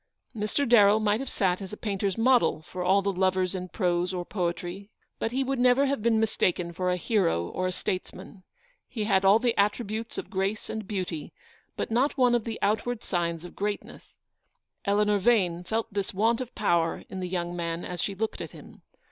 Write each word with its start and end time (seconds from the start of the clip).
Mr. 0.35 0.67
Darrell 0.67 0.99
might 0.99 1.19
have 1.19 1.29
sat 1.29 1.61
as 1.61 1.71
a 1.71 1.77
painter's 1.77 2.17
model 2.17 2.63
for 2.63 2.81
all 2.83 3.03
the 3.03 3.11
lovers 3.13 3.53
in 3.53 3.69
prose 3.69 4.15
or 4.15 4.25
poetry; 4.25 4.89
but 5.19 5.31
he 5.31 5.43
would 5.43 5.59
never 5.59 5.85
have 5.85 6.01
been 6.01 6.19
mistaken 6.19 6.73
for 6.73 6.89
a 6.89 6.97
hero 6.97 7.47
or 7.49 7.67
a 7.67 7.71
states 7.71 8.11
man. 8.11 8.41
He 8.87 9.03
had 9.03 9.23
all 9.23 9.37
the 9.37 9.55
attributes 9.59 10.17
of 10.17 10.31
grace 10.31 10.71
and 10.71 10.87
beauty, 10.87 11.33
but 11.77 11.91
not 11.91 12.17
one 12.17 12.33
of 12.33 12.45
the 12.45 12.57
outward 12.63 13.03
signs 13.03 13.45
of 13.45 13.55
great 13.55 13.83
ness. 13.83 14.17
Eleanor 14.85 15.19
Yane 15.19 15.63
felt 15.67 15.93
this 15.93 16.15
want 16.15 16.41
of 16.41 16.55
power 16.55 17.03
in 17.07 17.19
the 17.19 17.29
young 17.29 17.55
man 17.55 17.85
as 17.85 18.01
she 18.01 18.15
looked 18.15 18.41
at 18.41 18.53
him. 18.53 18.81